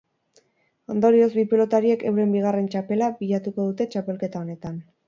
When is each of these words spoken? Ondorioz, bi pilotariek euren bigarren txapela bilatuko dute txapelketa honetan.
Ondorioz, 0.93 1.27
bi 1.35 1.45
pilotariek 1.51 2.07
euren 2.13 2.35
bigarren 2.39 2.73
txapela 2.73 3.13
bilatuko 3.23 3.71
dute 3.71 3.91
txapelketa 3.95 4.45
honetan. 4.47 4.87